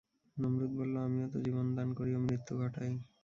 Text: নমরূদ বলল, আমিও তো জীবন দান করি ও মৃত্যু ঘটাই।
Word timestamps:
নমরূদ 0.37 0.71
বলল, 0.79 0.95
আমিও 1.07 1.27
তো 1.33 1.37
জীবন 1.45 1.67
দান 1.77 1.89
করি 1.97 2.11
ও 2.13 2.19
মৃত্যু 2.25 2.53
ঘটাই। 2.61 2.91